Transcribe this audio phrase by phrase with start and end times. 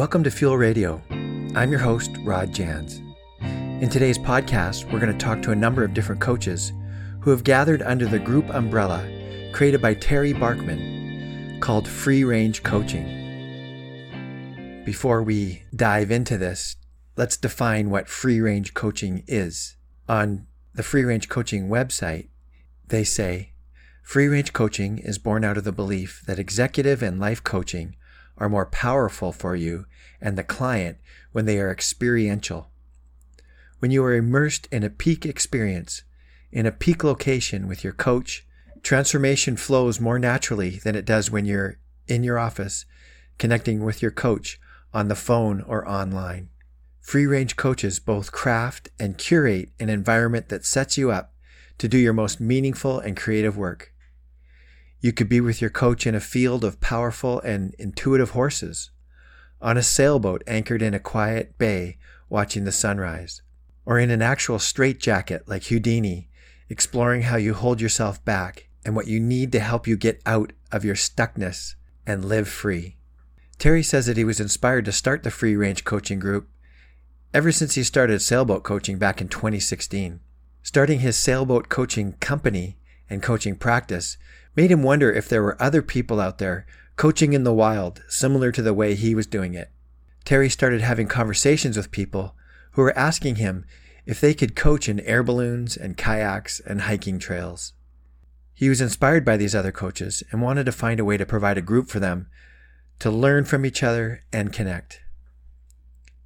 [0.00, 1.02] Welcome to Fuel Radio.
[1.54, 3.02] I'm your host, Rod Jans.
[3.82, 6.72] In today's podcast, we're going to talk to a number of different coaches
[7.20, 9.06] who have gathered under the group umbrella
[9.52, 13.04] created by Terry Barkman called Free Range Coaching.
[14.86, 16.76] Before we dive into this,
[17.16, 19.76] let's define what free range coaching is.
[20.08, 22.30] On the Free Range Coaching website,
[22.88, 23.52] they say
[24.02, 27.96] free range coaching is born out of the belief that executive and life coaching
[28.40, 29.86] are more powerful for you
[30.20, 30.98] and the client
[31.30, 32.70] when they are experiential.
[33.78, 36.02] When you are immersed in a peak experience,
[36.50, 38.44] in a peak location with your coach,
[38.82, 42.86] transformation flows more naturally than it does when you're in your office
[43.38, 44.60] connecting with your coach
[44.92, 46.48] on the phone or online.
[47.00, 51.32] Free range coaches both craft and curate an environment that sets you up
[51.78, 53.92] to do your most meaningful and creative work.
[55.00, 58.90] You could be with your coach in a field of powerful and intuitive horses,
[59.62, 61.96] on a sailboat anchored in a quiet bay
[62.28, 63.42] watching the sunrise,
[63.86, 66.28] or in an actual straitjacket like Houdini,
[66.68, 70.52] exploring how you hold yourself back and what you need to help you get out
[70.70, 71.74] of your stuckness
[72.06, 72.96] and live free.
[73.58, 76.48] Terry says that he was inspired to start the free range coaching group
[77.32, 80.20] ever since he started sailboat coaching back in 2016.
[80.62, 82.76] Starting his sailboat coaching company
[83.08, 84.16] and coaching practice
[84.56, 88.52] made him wonder if there were other people out there coaching in the wild, similar
[88.52, 89.70] to the way he was doing it.
[90.24, 92.34] Terry started having conversations with people
[92.72, 93.64] who were asking him
[94.04, 97.72] if they could coach in air balloons and kayaks and hiking trails.
[98.52, 101.56] He was inspired by these other coaches and wanted to find a way to provide
[101.56, 102.28] a group for them
[102.98, 105.00] to learn from each other and connect.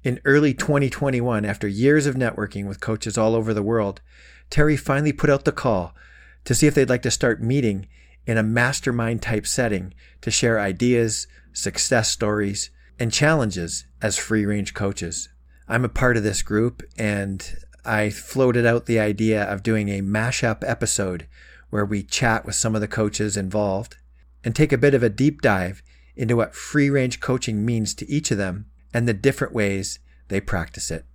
[0.03, 4.01] In early 2021, after years of networking with coaches all over the world,
[4.49, 5.95] Terry finally put out the call
[6.43, 7.87] to see if they'd like to start meeting
[8.25, 14.73] in a mastermind type setting to share ideas, success stories, and challenges as free range
[14.73, 15.29] coaches.
[15.67, 20.01] I'm a part of this group and I floated out the idea of doing a
[20.01, 21.27] mashup episode
[21.69, 23.97] where we chat with some of the coaches involved
[24.43, 25.81] and take a bit of a deep dive
[26.15, 29.99] into what free range coaching means to each of them and the different ways
[30.29, 31.05] they practice it.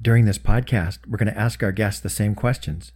[0.00, 2.92] During this podcast, we're going to ask our guests the same questions.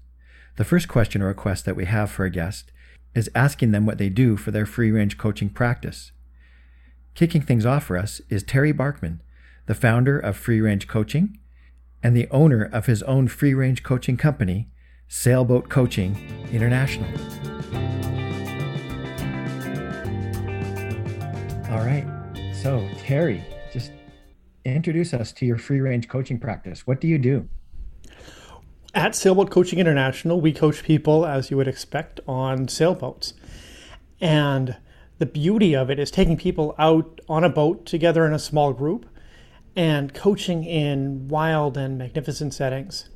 [0.56, 2.70] The first question or request that we have for a guest
[3.14, 6.12] is asking them what they do for their free range coaching practice.
[7.14, 9.20] Kicking things off for us is Terry Barkman,
[9.66, 11.38] the founder of Free Range Coaching
[12.02, 14.68] and the owner of his own free range coaching company,
[15.08, 16.16] Sailboat Coaching
[16.50, 17.08] International.
[21.70, 22.06] All right.
[22.54, 23.92] So, Terry, just
[24.64, 26.86] introduce us to your free range coaching practice.
[26.86, 27.48] What do you do?
[28.94, 33.32] At Sailboat Coaching International, we coach people, as you would expect, on sailboats.
[34.20, 34.76] And
[35.18, 38.74] the beauty of it is taking people out on a boat together in a small
[38.74, 39.06] group
[39.74, 43.08] and coaching in wild and magnificent settings.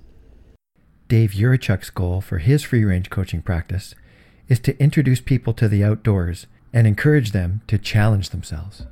[1.08, 3.94] Dave Yurichuk's goal for his free range coaching practice
[4.48, 8.86] is to introduce people to the outdoors and encourage them to challenge themselves.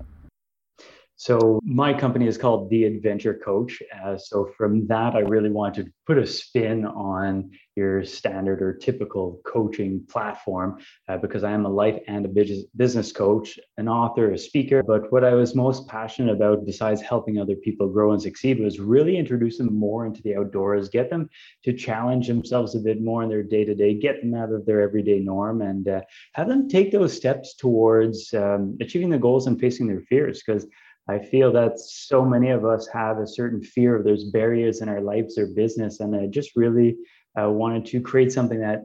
[1.25, 3.83] So my company is called The Adventure Coach.
[4.05, 8.75] Uh, so from that, I really wanted to put a spin on your standard or
[8.75, 14.33] typical coaching platform uh, because I am a life and a business coach, an author,
[14.33, 14.83] a speaker.
[14.83, 18.79] But what I was most passionate about, besides helping other people grow and succeed, was
[18.79, 21.31] really introduce them more into the outdoors, get them
[21.62, 24.67] to challenge themselves a bit more in their day to day, get them out of
[24.67, 26.03] their everyday norm, and uh,
[26.35, 30.43] have them take those steps towards um, achieving the goals and facing their fears.
[30.47, 30.67] Because
[31.09, 34.89] I feel that so many of us have a certain fear of those barriers in
[34.89, 36.01] our lives or business.
[36.01, 36.97] And I just really
[37.39, 38.83] uh, wanted to create something that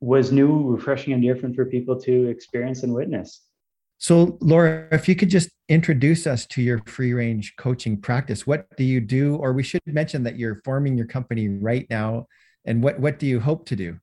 [0.00, 3.42] was new, refreshing, and different for people to experience and witness.
[3.98, 8.66] So, Laura, if you could just introduce us to your free range coaching practice, what
[8.76, 9.36] do you do?
[9.36, 12.26] Or we should mention that you're forming your company right now.
[12.64, 14.00] And what, what do you hope to do?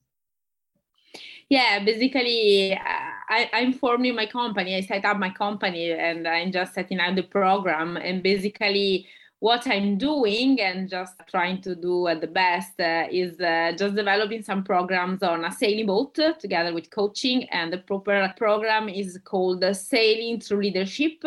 [1.50, 4.76] yeah basically uh, I, i'm forming my company.
[4.76, 7.98] I set up my company and i'm just setting up the program.
[7.98, 9.08] And basically
[9.40, 13.96] what i'm doing and just trying to do at the best uh, is uh, just
[13.96, 17.44] developing some programs on a sailing boat together with coaching.
[17.50, 21.24] And the proper program is called sailing through leadership.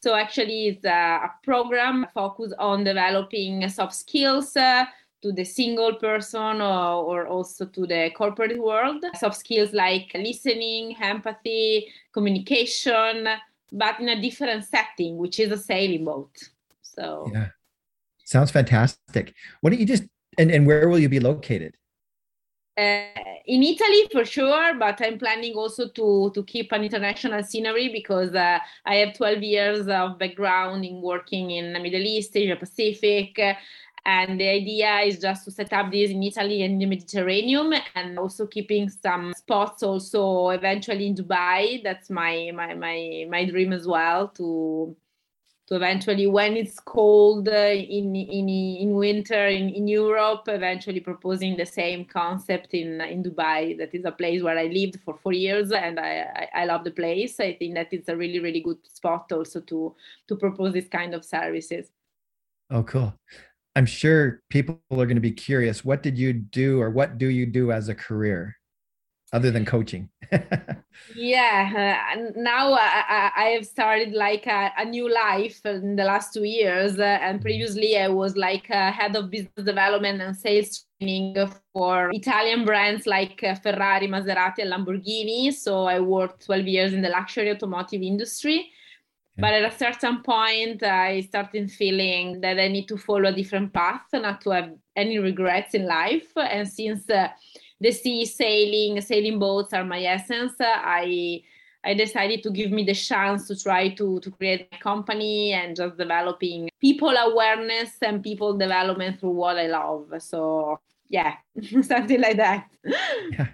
[0.00, 4.84] So actually it's a, a program focused on developing soft skills uh,
[5.26, 9.04] to the single person or, or, also to the corporate world.
[9.18, 13.28] Soft skills like listening, empathy, communication,
[13.72, 16.36] but in a different setting, which is a sailing boat.
[16.82, 17.48] So, yeah,
[18.24, 19.34] sounds fantastic.
[19.60, 20.04] Why don't you just
[20.38, 21.74] and, and where will you be located?
[22.78, 23.08] Uh,
[23.46, 28.34] in Italy for sure, but I'm planning also to to keep an international scenery because
[28.34, 33.40] uh, I have 12 years of background in working in the Middle East, Asia Pacific,
[34.06, 38.18] and the idea is just to set up this in Italy and the Mediterranean, and
[38.18, 41.82] also keeping some spots also eventually in Dubai.
[41.82, 44.96] That's my my my my dream as well to
[45.66, 51.56] to eventually when it's cold uh, in in in winter in, in Europe, eventually proposing
[51.56, 53.76] the same concept in in Dubai.
[53.76, 56.84] That is a place where I lived for four years, and I, I, I love
[56.84, 57.40] the place.
[57.40, 59.96] I think that it's a really really good spot also to
[60.28, 61.90] to propose this kind of services.
[62.70, 63.12] Oh, cool.
[63.76, 65.84] I'm sure people are going to be curious.
[65.84, 68.56] What did you do, or what do you do as a career,
[69.34, 70.08] other than coaching?
[71.14, 76.32] yeah, uh, now I, I, have started like a, a, new life in the last
[76.32, 77.42] two years, uh, and mm-hmm.
[77.42, 81.36] previously I was like head of business development and sales training
[81.74, 85.52] for Italian brands like uh, Ferrari, Maserati, and Lamborghini.
[85.52, 88.72] So I worked 12 years in the luxury automotive industry
[89.38, 93.72] but at a certain point, I started feeling that I need to follow a different
[93.72, 96.32] path, not to have any regrets in life.
[96.36, 97.28] And since uh,
[97.80, 101.42] the sea, sailing, sailing boats are my essence, I
[101.84, 105.76] I decided to give me the chance to try to, to create a company and
[105.76, 110.12] just developing people awareness and people development through what I love.
[110.18, 111.34] So yeah,
[111.82, 112.68] something like that.
[113.30, 113.48] yeah.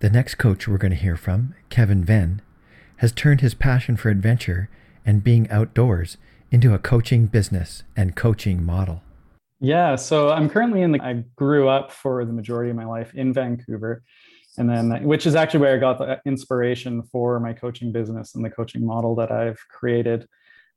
[0.00, 2.42] The next coach we're going to hear from, Kevin Venn,
[2.96, 4.68] has turned his passion for adventure
[5.04, 6.16] and being outdoors
[6.50, 9.02] into a coaching business and coaching model?
[9.60, 13.14] Yeah, so I'm currently in the, I grew up for the majority of my life
[13.14, 14.02] in Vancouver.
[14.58, 18.44] And then, which is actually where I got the inspiration for my coaching business and
[18.44, 20.28] the coaching model that I've created.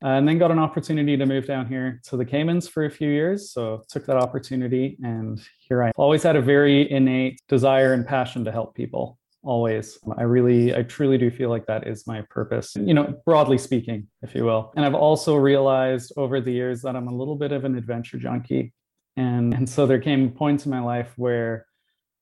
[0.01, 3.09] And then got an opportunity to move down here to the Caymans for a few
[3.09, 3.51] years.
[3.51, 8.45] So took that opportunity, and here I always had a very innate desire and passion
[8.45, 9.97] to help people always.
[10.17, 14.07] I really, I truly do feel like that is my purpose, you know, broadly speaking,
[14.21, 14.73] if you will.
[14.75, 18.17] And I've also realized over the years that I'm a little bit of an adventure
[18.17, 18.73] junkie.
[19.15, 21.65] And, and so there came points in my life where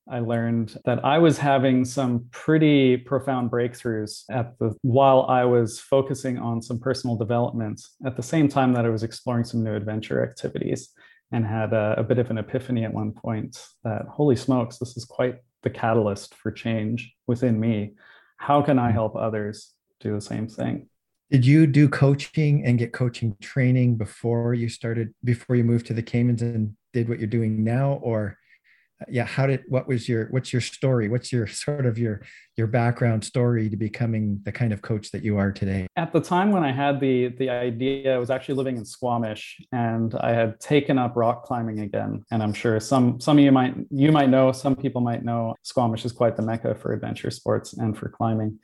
[0.09, 5.79] I learned that I was having some pretty profound breakthroughs at the while I was
[5.79, 9.75] focusing on some personal development at the same time that I was exploring some new
[9.75, 10.89] adventure activities
[11.31, 14.97] and had a, a bit of an epiphany at one point that holy smokes, this
[14.97, 17.93] is quite the catalyst for change within me.
[18.37, 18.93] How can I hmm.
[18.93, 20.87] help others do the same thing?
[21.31, 25.93] Did you do coaching and get coaching training before you started, before you moved to
[25.93, 27.93] the Caymans and did what you're doing now?
[28.03, 28.37] Or
[29.09, 31.09] yeah how did what was your what's your story?
[31.09, 32.21] What's your sort of your
[32.55, 35.87] your background story to becoming the kind of coach that you are today?
[35.95, 39.59] At the time when i had the the idea i was actually living in squamish
[39.71, 42.23] and i had taken up rock climbing again.
[42.31, 45.55] And i'm sure some some of you might you might know some people might know
[45.63, 48.59] squamish is quite the mecca for adventure sports and for climbing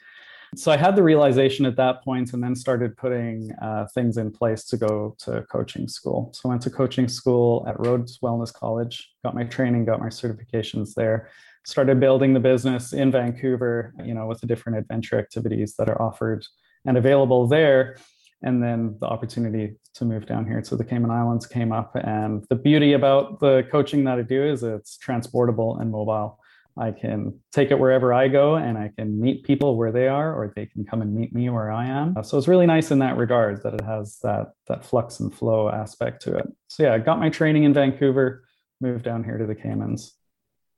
[0.56, 4.32] so I had the realization at that point and then started putting uh, things in
[4.32, 6.32] place to go to coaching school.
[6.34, 10.08] So I went to coaching school at Rhodes Wellness College, got my training, got my
[10.08, 11.30] certifications there,
[11.66, 16.02] started building the business in Vancouver, you know, with the different adventure activities that are
[16.02, 16.46] offered
[16.86, 17.98] and available there.
[18.42, 21.92] And then the opportunity to move down here to the Cayman Islands came up.
[21.96, 26.40] And the beauty about the coaching that I do is it's transportable and mobile.
[26.80, 30.34] I can take it wherever I go and I can meet people where they are
[30.34, 32.16] or they can come and meet me where I am.
[32.24, 35.70] So it's really nice in that regard that it has that that flux and flow
[35.70, 36.48] aspect to it.
[36.68, 38.44] So yeah, I got my training in Vancouver,
[38.80, 40.14] moved down here to the Caymans.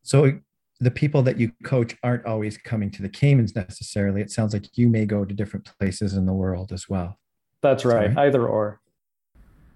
[0.01, 0.39] So
[0.79, 4.21] the people that you coach aren't always coming to the Caymans necessarily.
[4.21, 7.19] It sounds like you may go to different places in the world as well.
[7.61, 8.27] That's right, Sorry.
[8.27, 8.81] either or.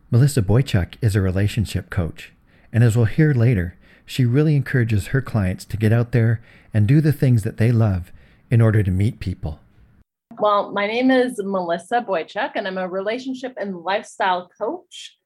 [0.09, 2.33] Melissa Boychuk is a relationship coach.
[2.73, 6.41] And as we'll hear later, she really encourages her clients to get out there
[6.73, 8.11] and do the things that they love
[8.49, 9.59] in order to meet people.
[10.39, 15.17] Well, my name is Melissa Boychuk, and I'm a relationship and lifestyle coach.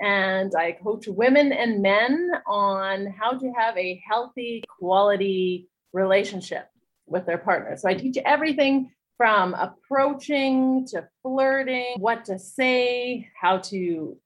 [0.00, 6.68] And I coach women and men on how to have a healthy, quality relationship
[7.06, 7.76] with their partner.
[7.76, 14.18] So I teach everything from approaching to flirting, what to say, how to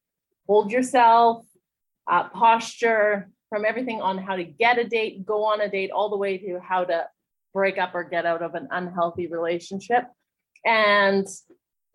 [0.47, 1.45] hold yourself,
[2.11, 6.09] uh, posture, from everything on how to get a date, go on a date, all
[6.09, 7.07] the way to how to
[7.53, 10.05] break up or get out of an unhealthy relationship.
[10.65, 11.27] And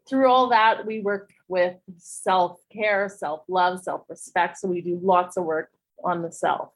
[0.07, 4.59] through all that, we work with self care, self love, self respect.
[4.59, 5.69] So we do lots of work
[6.03, 6.69] on the self.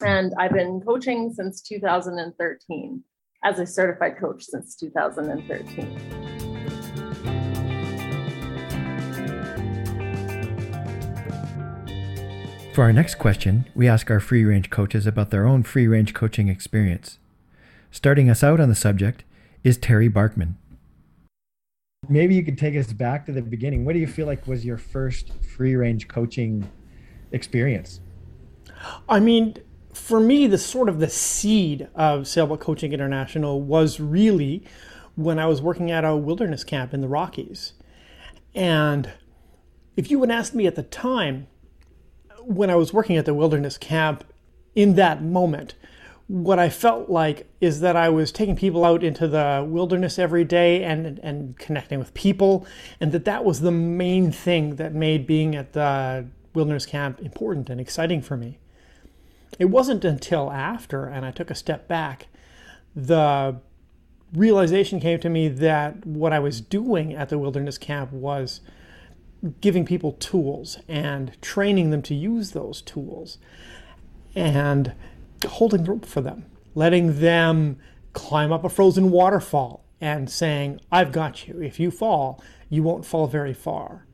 [0.00, 3.04] And I've been coaching since 2013
[3.44, 6.27] as a certified coach since 2013.
[12.78, 16.14] For our next question, we ask our free range coaches about their own free range
[16.14, 17.18] coaching experience.
[17.90, 19.24] Starting us out on the subject
[19.64, 20.54] is Terry Barkman.
[22.08, 23.84] Maybe you could take us back to the beginning.
[23.84, 26.70] What do you feel like was your first free range coaching
[27.32, 27.98] experience?
[29.08, 29.56] I mean,
[29.92, 34.62] for me, the sort of the seed of Sailboat Coaching International was really
[35.16, 37.72] when I was working at a wilderness camp in the Rockies.
[38.54, 39.10] And
[39.96, 41.48] if you would ask me at the time,
[42.48, 44.24] when I was working at the wilderness camp,
[44.74, 45.74] in that moment,
[46.28, 50.44] what I felt like is that I was taking people out into the wilderness every
[50.44, 52.66] day and and connecting with people,
[53.00, 57.68] and that that was the main thing that made being at the wilderness camp important
[57.70, 58.58] and exciting for me.
[59.58, 62.28] It wasn't until after, and I took a step back,
[62.94, 63.56] the
[64.32, 68.60] realization came to me that what I was doing at the wilderness camp was
[69.60, 73.38] giving people tools and training them to use those tools
[74.34, 74.92] and
[75.46, 77.78] holding rope for them, letting them
[78.12, 81.60] climb up a frozen waterfall and saying, I've got you.
[81.60, 84.06] If you fall, you won't fall very far.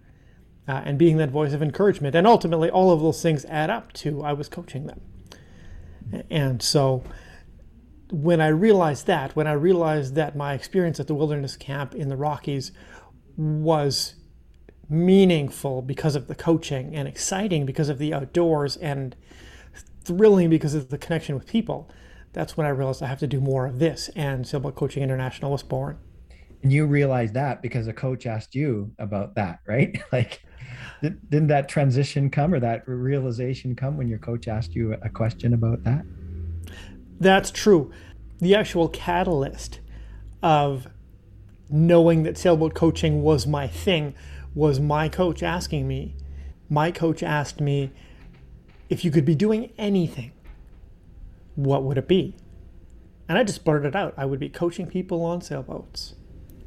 [0.66, 2.14] Uh, and being that voice of encouragement.
[2.14, 5.02] And ultimately, all of those things add up to I was coaching them.
[6.30, 7.02] And so
[8.10, 12.08] when I realized that, when I realized that my experience at the wilderness camp in
[12.08, 12.72] the Rockies
[13.36, 14.14] was
[14.94, 19.16] meaningful because of the coaching and exciting because of the outdoors and
[20.04, 21.90] thrilling because of the connection with people,
[22.32, 24.10] that's when I realized I have to do more of this.
[24.14, 25.98] And Sailboat Coaching International was born.
[26.62, 30.00] And you realized that because a coach asked you about that, right?
[30.12, 30.42] like,
[31.02, 35.52] didn't that transition come or that realization come when your coach asked you a question
[35.52, 36.04] about that?
[37.20, 37.92] That's true.
[38.38, 39.80] The actual catalyst
[40.42, 40.88] of
[41.70, 44.14] knowing that sailboat coaching was my thing
[44.54, 46.14] was my coach asking me.
[46.68, 47.90] My coach asked me,
[48.88, 50.32] if you could be doing anything,
[51.54, 52.36] what would it be?
[53.28, 56.14] And I just blurted out, I would be coaching people on sailboats.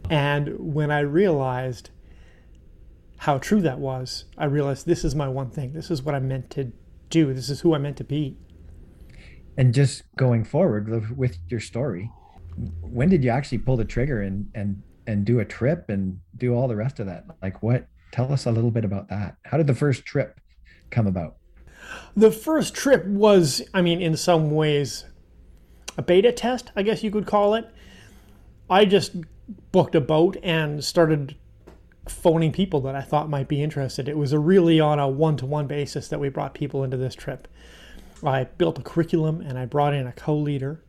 [0.09, 1.89] And when I realized
[3.17, 5.73] how true that was, I realized this is my one thing.
[5.73, 6.71] This is what I'm meant to
[7.09, 7.33] do.
[7.33, 8.37] This is who I'm meant to be.
[9.57, 12.11] And just going forward with your story,
[12.81, 16.53] when did you actually pull the trigger and and and do a trip and do
[16.53, 17.25] all the rest of that?
[17.41, 17.87] Like what?
[18.11, 19.37] Tell us a little bit about that.
[19.45, 20.39] How did the first trip
[20.91, 21.37] come about?
[22.15, 25.05] The first trip was, I mean, in some ways,
[25.97, 27.67] a beta test, I guess you could call it.
[28.69, 29.15] I just
[29.71, 31.35] booked a boat and started
[32.07, 34.07] phoning people that I thought might be interested.
[34.07, 36.97] It was a really on a one to one basis that we brought people into
[36.97, 37.47] this trip.
[38.23, 40.81] I built a curriculum and I brought in a co leader.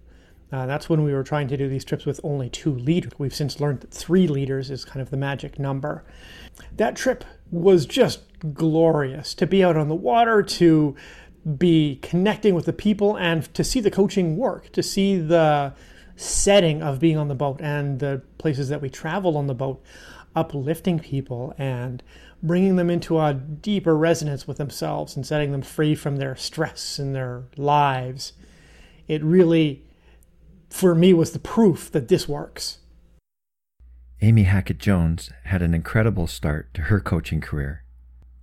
[0.51, 3.13] Uh, that's when we were trying to do these trips with only two leaders.
[3.19, 6.05] We've since learned that three leaders is kind of the magic number.
[6.77, 8.23] That trip was just
[8.55, 10.97] glorious to be out on the water, to
[11.57, 15.75] be connecting with the people, and to see the coaching work, to see the
[16.17, 19.83] setting of being on the boat and the places that we traveled on the boat
[20.35, 22.03] uplifting people and
[22.43, 26.99] bringing them into a deeper resonance with themselves and setting them free from their stress
[26.99, 28.33] in their lives.
[29.07, 29.83] It really,
[30.71, 32.79] for me, was the proof that this works.
[34.21, 37.85] Amy Hackett Jones had an incredible start to her coaching career.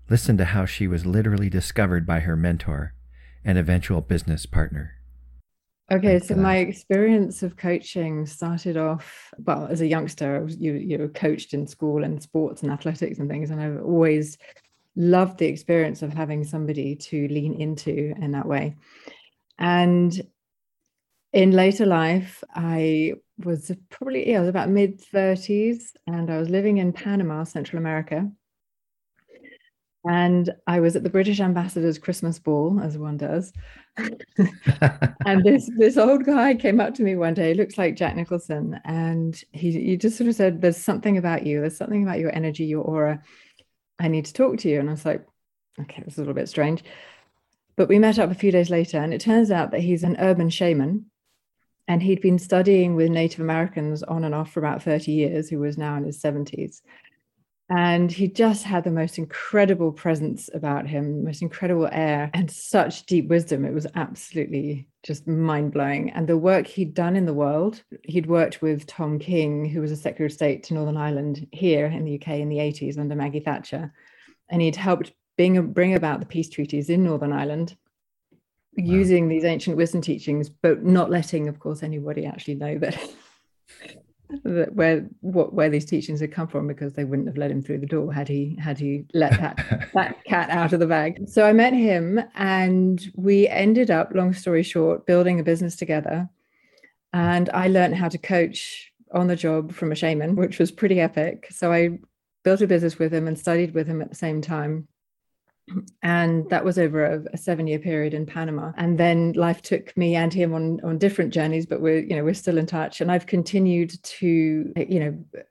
[0.10, 2.94] Listen to how she was literally discovered by her mentor
[3.44, 4.94] and eventual business partner.
[5.92, 10.48] Okay, so my experience of coaching started off well as a youngster.
[10.48, 14.38] You you were coached in school and sports and athletics and things, and I've always
[14.96, 18.76] loved the experience of having somebody to lean into in that way.
[19.60, 20.20] And
[21.36, 23.14] in later life, I
[23.44, 27.78] was probably yeah, I was about mid thirties, and I was living in Panama, Central
[27.80, 28.32] America,
[30.06, 33.52] and I was at the British ambassador's Christmas ball, as one does.
[33.98, 38.80] and this this old guy came up to me one day, looks like Jack Nicholson,
[38.86, 42.34] and he, he just sort of said, There's something about you, there's something about your
[42.34, 43.22] energy, your aura.
[44.00, 44.80] I need to talk to you.
[44.80, 45.26] And I was like,
[45.82, 46.82] Okay, this is a little bit strange.
[47.76, 50.16] But we met up a few days later, and it turns out that he's an
[50.18, 51.12] urban shaman.
[51.88, 55.60] And he'd been studying with Native Americans on and off for about 30 years, who
[55.60, 56.82] was now in his 70s
[57.70, 63.06] and he just had the most incredible presence about him most incredible air and such
[63.08, 63.66] deep wisdom.
[63.66, 66.12] It was absolutely just mind-blowing.
[66.12, 69.92] And the work he'd done in the world he'd worked with tom king who was
[69.92, 73.16] a secretary of state to northern ireland here in the uk in the 80s under
[73.16, 73.92] maggie thatcher.
[74.50, 77.76] And he'd helped bring, bring about the peace treaties in northern ireland.
[78.76, 83.00] Using these ancient wisdom teachings but not letting of course anybody actually know that
[84.44, 87.62] that where what where these teachings had come from because they wouldn't have let him
[87.62, 91.28] through the door had he had he let that that cat out of the bag.
[91.28, 96.30] So I met him and we ended up, long story short, building a business together.
[97.14, 101.00] And I learned how to coach on the job from a shaman, which was pretty
[101.00, 101.48] epic.
[101.52, 102.00] So I
[102.44, 104.88] built a business with him and studied with him at the same time
[106.04, 108.72] and that was over a, a, seven year period in panama.
[108.78, 112.24] And then life took me and him on on different journeys but we're you know
[112.24, 113.02] we're still in touch.
[113.02, 115.42] And i've continued to you know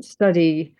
[0.00, 0.76] study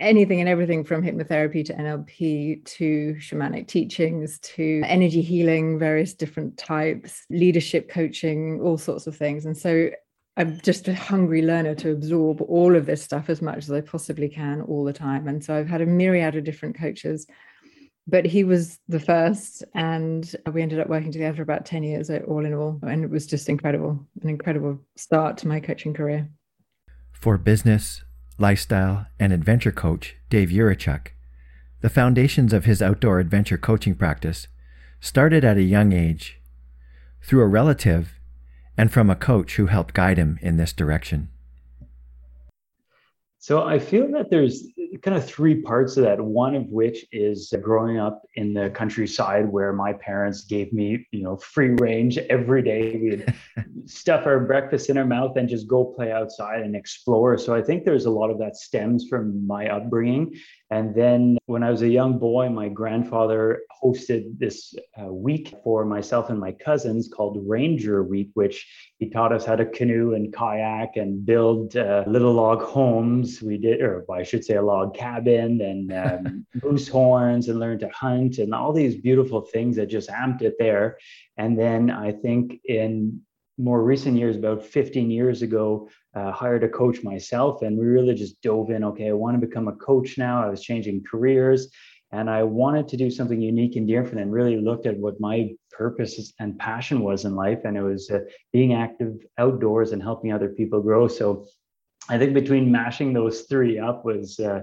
[0.00, 6.56] anything and everything from hypnotherapy to nlp to shamanic teachings to energy healing various different
[6.56, 9.46] types leadership coaching all sorts of things.
[9.46, 9.90] And so
[10.36, 13.80] I'm just a hungry learner to absorb all of this stuff as much as I
[13.80, 15.28] possibly can all the time.
[15.28, 17.26] And so I've had a myriad of different coaches,
[18.08, 19.62] but he was the first.
[19.74, 22.80] And we ended up working together for about 10 years, all in all.
[22.82, 26.28] And it was just incredible, an incredible start to my coaching career.
[27.12, 28.02] For business,
[28.36, 31.08] lifestyle, and adventure coach Dave Yurichuk,
[31.80, 34.48] the foundations of his outdoor adventure coaching practice
[35.00, 36.40] started at a young age.
[37.22, 38.18] Through a relative,
[38.76, 41.28] and from a coach who helped guide him in this direction?
[43.44, 44.68] So I feel that there's
[45.02, 46.18] kind of three parts of that.
[46.18, 51.24] One of which is growing up in the countryside where my parents gave me, you
[51.24, 52.96] know, free range every day.
[52.96, 53.34] We'd
[53.86, 57.36] stuff our breakfast in our mouth and just go play outside and explore.
[57.36, 60.34] So I think there's a lot of that stems from my upbringing.
[60.74, 65.84] And then when I was a young boy, my grandfather hosted this uh, week for
[65.84, 68.66] myself and my cousins called Ranger Week, which
[68.98, 73.40] he taught us how to canoe and kayak and build uh, little log homes.
[73.40, 77.80] We did, or I should say, a log cabin and um, moose horns and learned
[77.80, 80.98] to hunt and all these beautiful things that just amped it there.
[81.36, 83.20] And then I think in
[83.58, 88.14] more recent years, about 15 years ago, uh, hired a coach myself, and we really
[88.14, 88.84] just dove in.
[88.84, 90.42] Okay, I want to become a coach now.
[90.42, 91.68] I was changing careers,
[92.12, 95.50] and I wanted to do something unique and different, and really looked at what my
[95.70, 98.20] purpose and passion was in life, and it was uh,
[98.52, 101.08] being active outdoors and helping other people grow.
[101.08, 101.46] So,
[102.08, 104.60] I think between mashing those three up was uh,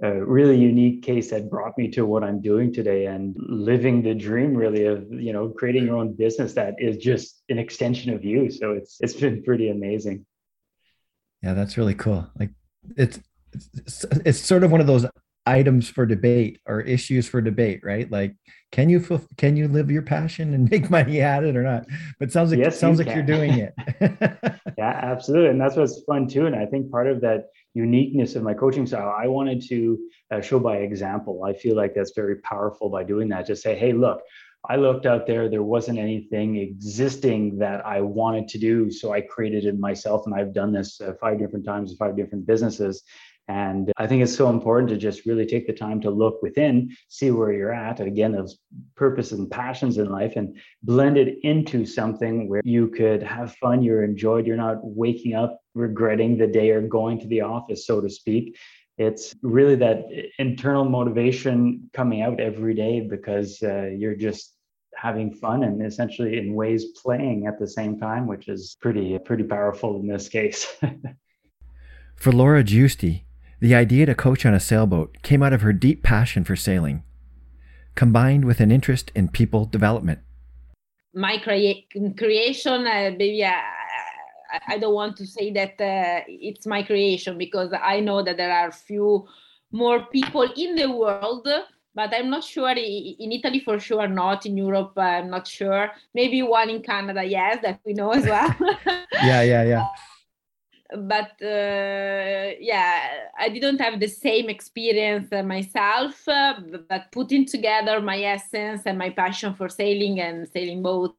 [0.00, 4.14] a really unique case that brought me to what I'm doing today and living the
[4.14, 8.24] dream really of you know creating your own business that is just an extension of
[8.24, 8.50] you.
[8.50, 10.24] So it's it's been pretty amazing.
[11.42, 12.28] Yeah, that's really cool.
[12.38, 12.50] Like
[12.96, 13.20] it's
[13.52, 15.06] it's, it's sort of one of those
[15.48, 18.10] items for debate or issues for debate, right?
[18.10, 18.36] Like,
[18.70, 19.00] can you
[19.38, 21.86] can you live your passion and make money at it or not?
[22.20, 23.74] But sounds like yes, it sounds you like you're doing it.
[24.78, 26.46] yeah, absolutely, and that's what's fun too.
[26.46, 29.98] And I think part of that uniqueness of my coaching style, I wanted to
[30.30, 31.44] uh, show by example.
[31.44, 33.46] I feel like that's very powerful by doing that.
[33.46, 34.20] Just say, hey, look.
[34.68, 38.90] I looked out there, there wasn't anything existing that I wanted to do.
[38.90, 40.26] So I created it myself.
[40.26, 43.02] And I've done this uh, five different times, five different businesses.
[43.48, 46.94] And I think it's so important to just really take the time to look within,
[47.08, 47.98] see where you're at.
[47.98, 48.58] Again, those
[48.94, 53.82] purposes and passions in life and blend it into something where you could have fun,
[53.82, 58.02] you're enjoyed, you're not waking up regretting the day or going to the office, so
[58.02, 58.58] to speak.
[58.98, 60.06] It's really that
[60.38, 64.54] internal motivation coming out every day because uh, you're just
[64.96, 69.44] having fun and essentially in ways playing at the same time, which is pretty pretty
[69.44, 70.66] powerful in this case.
[72.16, 73.22] For Laura Giusti,
[73.60, 77.04] the idea to coach on a sailboat came out of her deep passion for sailing,
[77.94, 80.18] combined with an interest in people development.
[81.14, 83.62] My crea- creation, uh, maybe I,
[84.66, 88.52] I, don't want to say that uh, it's my creation because I know that there
[88.52, 89.26] are few
[89.72, 91.46] more people in the world
[91.94, 95.90] but I'm not sure in Italy for sure not in Europe I'm not sure.
[96.14, 98.54] Maybe one in Canada yes that we know as well.
[99.22, 99.86] Yeah yeah yeah.
[100.90, 106.54] But uh, yeah, I didn't have the same experience uh, myself, uh,
[106.88, 111.14] but putting together my essence and my passion for sailing and sailing boat,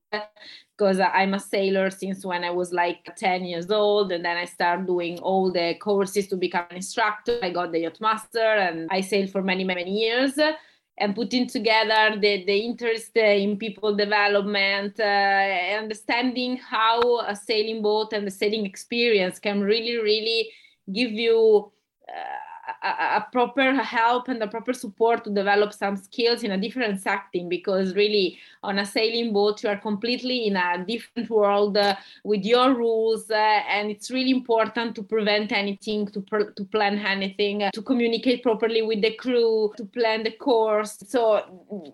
[0.80, 4.46] because I'm a sailor since when I was like 10 years old, and then I
[4.46, 7.38] started doing all the courses to become an instructor.
[7.44, 10.40] I got the yacht master, and I sailed for many, many years
[11.02, 18.12] and putting together the, the interest in people development, uh, understanding how a sailing boat
[18.14, 20.50] and the sailing experience can really, really
[20.92, 21.72] give you
[22.10, 22.49] uh,
[22.88, 27.50] a, proper help and a proper support to develop some skills in a different setting
[27.50, 32.44] because really on a sailing boat you are completely in a different world uh, with
[32.44, 37.64] your rules uh, and it's really important to prevent anything to, pr- to plan anything
[37.64, 40.98] uh, to communicate properly with the crew to plan the course.
[41.08, 41.44] So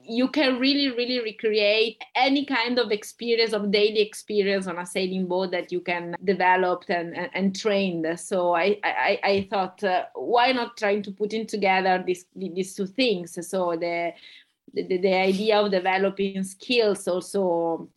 [0.04, 5.28] you can really really recreate any kind of experience of daily experience on a sailing
[5.28, 10.06] boat that you can develop and, and, and train so i i, I thought uh,
[10.15, 13.38] why not trying to put in together these these two things.
[13.49, 14.13] So the
[14.73, 17.89] the, the idea of developing skills also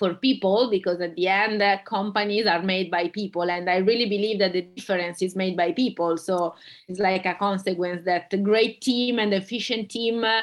[0.00, 4.08] for people because at the end uh, companies are made by people and i really
[4.08, 6.16] believe that the difference is made by people.
[6.16, 6.54] So
[6.88, 10.40] it's like a consequence that a great team and efficient team uh,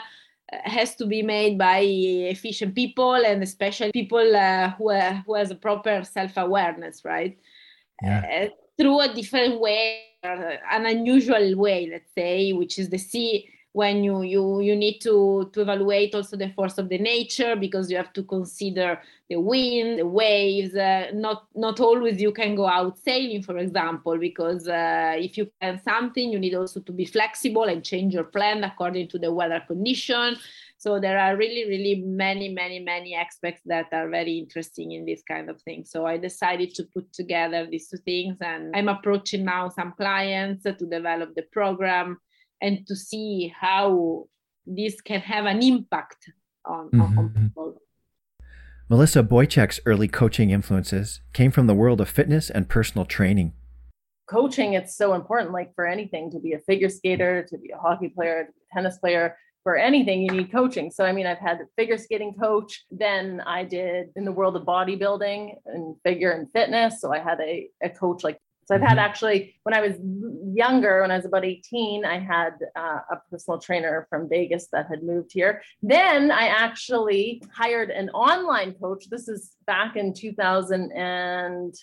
[0.63, 5.49] has to be made by efficient people and especially people uh, who, uh, who has
[5.49, 7.37] a proper self-awareness right?
[8.03, 8.49] Yeah.
[8.77, 14.03] Uh, through a different way an unusual way let's say which is the sea when
[14.03, 17.97] you you you need to to evaluate also the force of the nature because you
[17.97, 22.97] have to consider the wind the waves uh, not not always you can go out
[22.97, 27.63] sailing for example because uh, if you plan something you need also to be flexible
[27.63, 30.35] and change your plan according to the weather condition
[30.77, 35.21] so there are really really many many many aspects that are very interesting in this
[35.27, 39.43] kind of thing so i decided to put together these two things and i'm approaching
[39.43, 42.17] now some clients to develop the program
[42.61, 44.27] and to see how
[44.65, 46.31] this can have an impact
[46.65, 47.17] on, mm-hmm.
[47.17, 47.81] on people.
[48.89, 53.53] Melissa Boychuk's early coaching influences came from the world of fitness and personal training.
[54.29, 57.77] Coaching, it's so important, like for anything, to be a figure skater, to be a
[57.77, 59.37] hockey player, to be a tennis player,
[59.67, 63.41] for anything you need coaching so i mean i've had a figure skating coach then
[63.45, 67.67] i did in the world of bodybuilding and figure and fitness so i had a,
[67.83, 68.99] a coach like so I've had mm-hmm.
[68.99, 69.93] actually, when I was
[70.53, 74.87] younger, when I was about 18, I had uh, a personal trainer from Vegas that
[74.89, 75.61] had moved here.
[75.81, 79.05] Then I actually hired an online coach.
[79.09, 81.73] This is back in 2000 and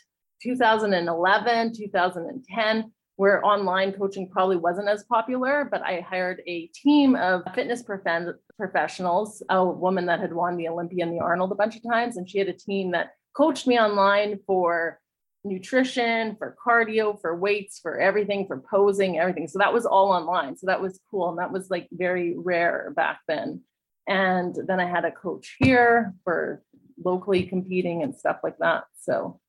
[0.43, 7.43] 2011, 2010 where online coaching probably wasn't as popular, but I hired a team of
[7.55, 11.77] fitness prof- professionals, a woman that had won the Olympia and the Arnold a bunch
[11.77, 15.01] of times, and she had a team that coached me online for
[15.45, 19.47] nutrition, for cardio, for weights, for everything, for posing, everything.
[19.47, 20.57] So that was all online.
[20.57, 21.29] So that was cool.
[21.29, 23.61] And that was like very rare back then.
[24.09, 26.63] And then I had a coach here for
[27.03, 28.85] locally competing and stuff like that.
[29.01, 29.41] So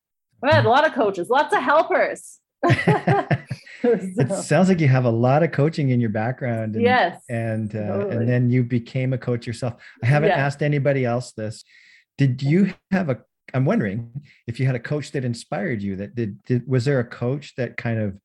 [0.43, 2.39] I had a lot of coaches, lots of helpers.
[3.87, 6.75] It sounds like you have a lot of coaching in your background.
[6.75, 7.21] And, yes.
[7.29, 8.15] And uh, totally.
[8.15, 9.75] and then you became a coach yourself.
[10.01, 10.37] I haven't yeah.
[10.37, 11.63] asked anybody else this.
[12.17, 13.19] Did you have a
[13.53, 14.11] I'm wondering
[14.47, 15.95] if you had a coach that inspired you.
[15.97, 18.17] That did, did was there a coach that kind of,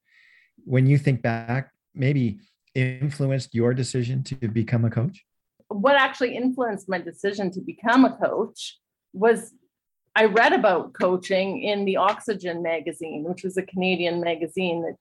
[0.64, 2.40] when you think back, maybe
[2.75, 5.25] influenced your decision to become a coach?
[5.69, 8.79] What actually influenced my decision to become a coach
[9.12, 9.53] was
[10.16, 14.96] I read about coaching in the Oxygen magazine, which was a Canadian magazine that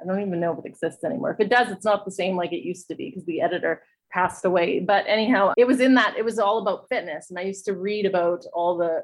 [0.00, 1.32] I don't even know if it exists anymore.
[1.32, 3.82] If it does, it's not the same like it used to be because the editor
[4.12, 4.80] passed away.
[4.80, 7.30] But anyhow, it was in that, it was all about fitness.
[7.30, 9.02] And I used to read about all the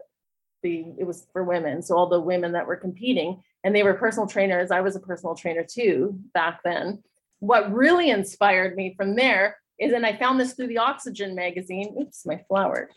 [0.62, 3.94] the it was for women so all the women that were competing and they were
[3.94, 7.02] personal trainers i was a personal trainer too back then
[7.38, 11.94] what really inspired me from there is and i found this through the oxygen magazine
[12.00, 12.90] oops my flower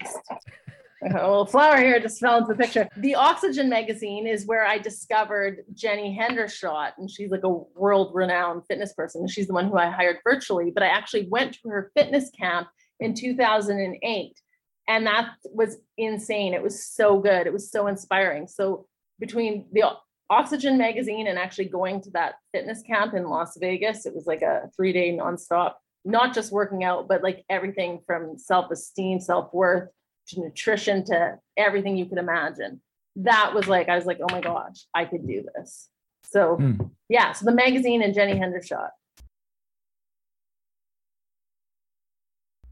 [1.10, 2.88] a little flower here just fell into the picture.
[2.98, 8.94] The Oxygen magazine is where I discovered Jenny Hendershott, and she's like a world-renowned fitness
[8.94, 9.28] person.
[9.28, 12.68] She's the one who I hired virtually, but I actually went to her fitness camp
[13.00, 14.40] in 2008
[14.88, 16.54] and that was insane.
[16.54, 17.48] It was so good.
[17.48, 18.48] It was so inspiring.
[18.48, 18.86] So
[19.20, 19.84] between the
[20.30, 24.42] Oxygen magazine and actually going to that fitness camp in Las Vegas, it was like
[24.42, 29.54] a three day nonstop, not just working out, but like everything from self esteem, self
[29.54, 29.90] worth
[30.28, 32.82] to nutrition to everything you could imagine.
[33.16, 35.90] That was like, I was like, oh my gosh, I could do this.
[36.24, 36.90] So, mm.
[37.10, 38.90] yeah, so the magazine and Jenny Hendershott.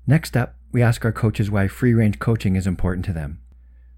[0.07, 3.39] Next up, we ask our coaches why free range coaching is important to them.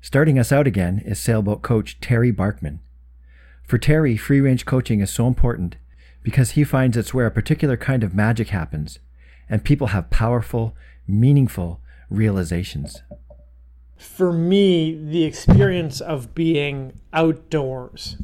[0.02, 2.80] Starting us out again is sailboat coach Terry Barkman.
[3.66, 5.78] For Terry, free range coaching is so important
[6.22, 9.00] because he finds it's where a particular kind of magic happens
[9.50, 10.76] and people have powerful,
[11.08, 13.02] meaningful realizations.
[14.04, 18.18] For me, the experience of being outdoors,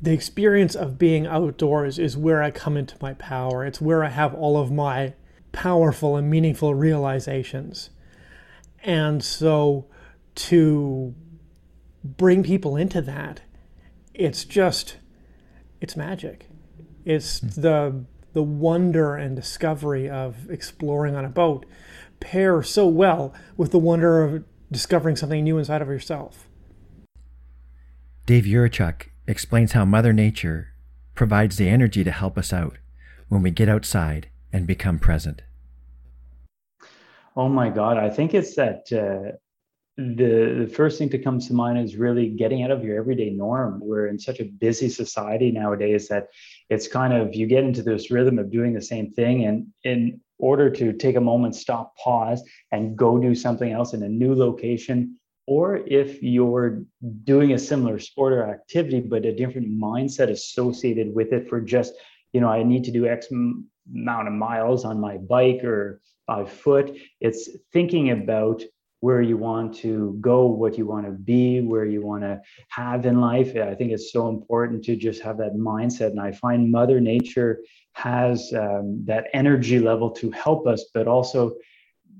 [0.00, 3.64] the experience of being outdoors is where I come into my power.
[3.66, 5.14] It's where I have all of my
[5.52, 7.90] powerful and meaningful realizations.
[8.82, 9.86] And so
[10.36, 11.14] to
[12.04, 13.40] bring people into that,
[14.14, 14.98] it's just,
[15.80, 16.48] it's magic.
[17.04, 17.60] It's hmm.
[17.60, 18.04] the
[18.36, 21.64] the wonder and discovery of exploring on a boat
[22.20, 26.48] pair so well with the wonder of discovering something new inside of yourself.
[28.26, 30.72] Dave Yurachuk explains how Mother Nature
[31.14, 32.78] provides the energy to help us out
[33.28, 35.42] when we get outside and become present.
[37.36, 39.36] Oh my God, I think it's that uh,
[39.96, 43.30] the, the first thing to come to mind is really getting out of your everyday
[43.30, 43.80] norm.
[43.82, 46.28] We're in such a busy society nowadays that
[46.68, 49.44] it's kind of you get into this rhythm of doing the same thing.
[49.44, 54.02] And in order to take a moment, stop, pause, and go do something else in
[54.02, 56.82] a new location, or if you're
[57.24, 61.94] doing a similar sport or activity, but a different mindset associated with it for just,
[62.32, 66.44] you know, I need to do X amount of miles on my bike or by
[66.44, 66.96] foot.
[67.20, 68.62] It's thinking about
[69.00, 73.06] where you want to go, what you want to be, where you want to have
[73.06, 73.54] in life.
[73.56, 76.10] I think it's so important to just have that mindset.
[76.10, 77.60] And I find Mother Nature
[77.92, 81.56] has um, that energy level to help us, but also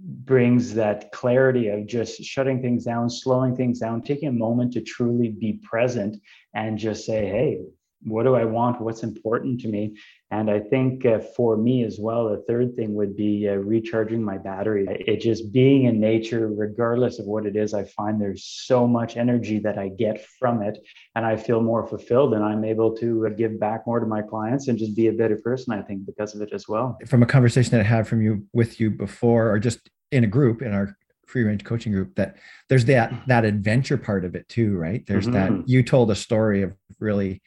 [0.06, 4.80] brings that clarity of just shutting things down, slowing things down, taking a moment to
[4.80, 6.16] truly be present
[6.54, 7.60] and just say, hey,
[8.06, 8.80] what do I want?
[8.80, 9.96] What's important to me?
[10.30, 14.22] And I think uh, for me as well, the third thing would be uh, recharging
[14.22, 14.86] my battery.
[14.88, 19.16] It just being in nature, regardless of what it is, I find there's so much
[19.16, 20.78] energy that I get from it.
[21.16, 24.22] And I feel more fulfilled and I'm able to uh, give back more to my
[24.22, 26.98] clients and just be a better person, I think, because of it as well.
[27.06, 30.28] From a conversation that I had from you with you before, or just in a
[30.28, 32.36] group in our free range coaching group that
[32.68, 35.56] there's that that adventure part of it too right there's mm-hmm.
[35.58, 37.42] that you told a story of really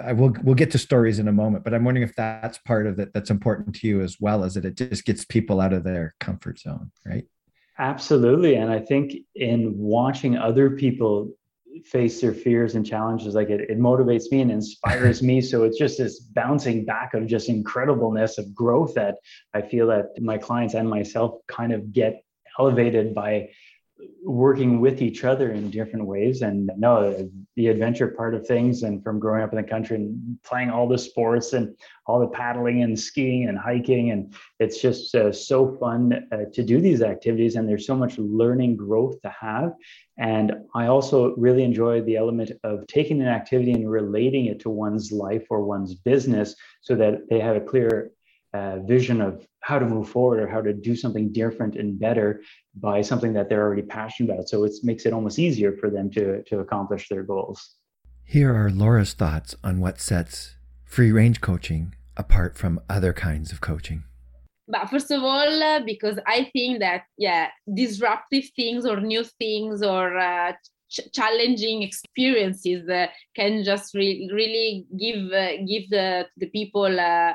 [0.00, 2.86] I will we'll get to stories in a moment, but I'm wondering if that's part
[2.86, 5.72] of it that's important to you as well as that it just gets people out
[5.72, 7.26] of their comfort zone, right?
[7.78, 8.54] Absolutely.
[8.54, 11.32] And I think in watching other people
[11.84, 15.40] face their fears and challenges, like it, it motivates me and inspires me.
[15.40, 19.16] So it's just this bouncing back of just incredibleness of growth that
[19.54, 22.22] I feel that my clients and myself kind of get
[22.58, 23.48] elevated by
[24.24, 26.42] working with each other in different ways.
[26.42, 30.38] And no the adventure part of things and from growing up in the country and
[30.42, 34.10] playing all the sports and all the paddling and skiing and hiking.
[34.10, 37.56] And it's just uh, so fun uh, to do these activities.
[37.56, 39.72] And there's so much learning growth to have.
[40.18, 44.70] And i also really enjoy the element of taking an activity and relating it to
[44.70, 48.12] one's life or one's business so that they have a clear
[48.54, 52.42] uh, vision of how to move forward or how to do something different and better
[52.74, 54.48] by something that they're already passionate about.
[54.48, 57.76] So it makes it almost easier for them to, to accomplish their goals.
[58.24, 63.60] Here are Laura's thoughts on what sets free range coaching apart from other kinds of
[63.60, 64.04] coaching.
[64.68, 69.82] But first of all, uh, because I think that, yeah, disruptive things or new things
[69.82, 70.52] or uh,
[70.90, 77.32] ch- challenging experiences uh, can just re- really give uh, give the, the people uh,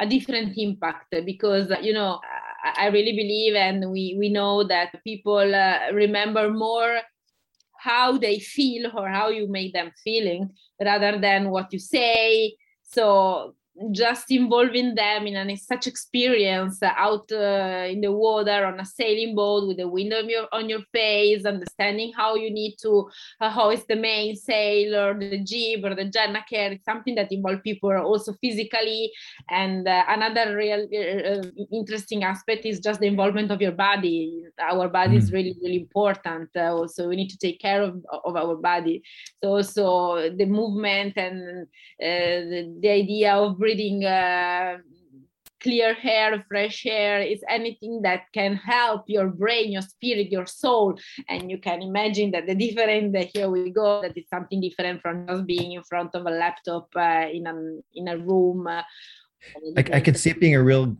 [0.00, 2.20] a different impact because you know
[2.76, 7.00] I really believe and we we know that people uh, remember more
[7.78, 10.50] how they feel or how you make them feeling
[10.82, 12.56] rather than what you say.
[12.82, 13.54] So
[13.92, 19.34] just involving them in an, such experience out uh, in the water on a sailing
[19.34, 23.08] boat with the wind on your on your face understanding how you need to
[23.40, 27.90] uh, hoist the mainsail or the jib or the gennaker it's something that involves people
[27.90, 29.10] also physically.
[29.48, 34.42] And uh, another real uh, uh, interesting aspect is just the involvement of your body.
[34.60, 35.18] Our body mm.
[35.18, 39.02] is really really important uh, so we need to take care of, of our body.
[39.42, 41.66] So also the movement and
[41.98, 43.69] the, the idea of breathing
[44.04, 44.78] uh,
[45.60, 50.98] clear air, fresh air, is anything that can help your brain, your spirit, your soul.
[51.28, 55.26] And you can imagine that the different, here we go, that it's something different from
[55.26, 57.54] just being in front of a laptop uh, in, a,
[57.94, 58.66] in a room.
[58.66, 58.82] Uh,
[59.76, 60.96] I, I could see it being a real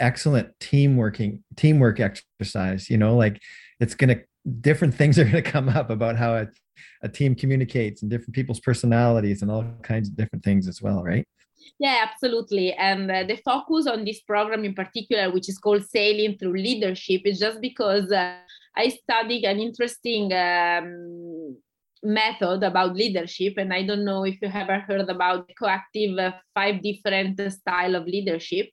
[0.00, 3.40] excellent team working teamwork exercise you know like
[3.78, 4.16] it's gonna
[4.60, 6.46] different things are gonna come up about how a,
[7.02, 11.04] a team communicates and different people's personalities and all kinds of different things as well
[11.04, 11.26] right
[11.78, 12.72] yeah, absolutely.
[12.74, 17.22] And uh, the focus on this program in particular, which is called Sailing Through Leadership,
[17.24, 18.36] is just because uh,
[18.76, 21.56] I studied an interesting um,
[22.02, 23.54] method about leadership.
[23.56, 27.94] And I don't know if you ever heard about the coactive uh, five different style
[27.94, 28.70] of leadership.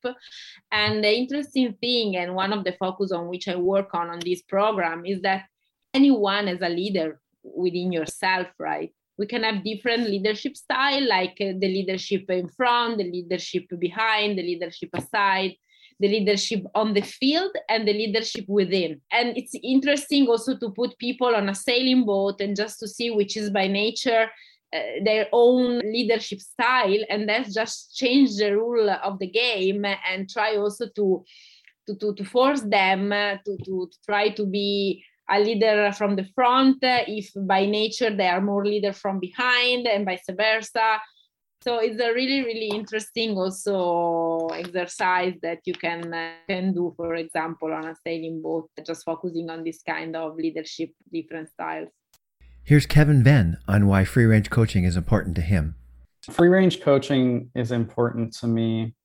[0.72, 4.20] And the interesting thing, and one of the focus on which I work on on
[4.20, 5.46] this program, is that
[5.94, 8.92] anyone as a leader within yourself, right?
[9.20, 14.40] We can have different leadership style like uh, the leadership in front the leadership behind
[14.40, 15.54] the leadership aside
[16.00, 19.02] the leadership on the field and the leadership within.
[19.12, 23.12] And it's interesting also to put people on a sailing boat and just to see
[23.12, 24.30] which is by nature
[24.74, 30.30] uh, their own leadership style and let's just change the rule of the game and
[30.30, 31.24] try also to
[32.00, 36.78] to, to, force them to, to, to try to be a leader from the front
[36.82, 41.00] if by nature they are more leader from behind and vice versa.
[41.62, 47.16] So it's a really really interesting also exercise that you can uh, can do for
[47.16, 51.90] example on a sailing boat just focusing on this kind of leadership different styles.
[52.64, 55.76] Here's kevin venn on why free range coaching is important to him.
[56.32, 58.96] Free range coaching is important to me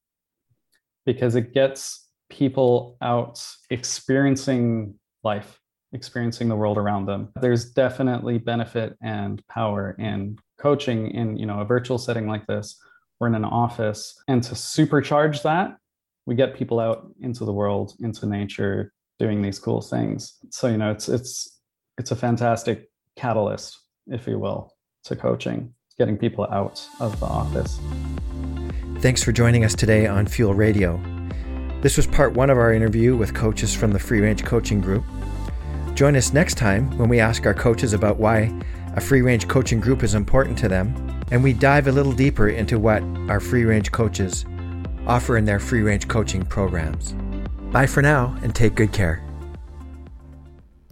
[1.05, 5.61] because it gets people out experiencing life
[5.95, 7.31] experiencing the world around them.
[7.41, 12.79] There's definitely benefit and power in coaching in you know a virtual setting like this
[13.21, 14.21] or in an office.
[14.29, 15.77] And to supercharge that
[16.27, 20.39] we get people out into the world into nature doing these cool things.
[20.51, 21.61] So you know it's it's
[21.99, 23.79] it's a fantastic catalyst
[24.09, 27.79] if you will to coaching getting people out of the office.
[28.99, 31.01] Thanks for joining us today on fuel radio.
[31.83, 35.05] This was part one of our interview with coaches from the free range coaching group
[35.95, 38.53] join us next time when we ask our coaches about why
[38.97, 40.95] a free range coaching group is important to them,
[41.31, 44.45] and we dive a little deeper into what our free range coaches
[45.07, 47.15] offer in their free range coaching programs.
[47.71, 49.24] Bye for now and take good care.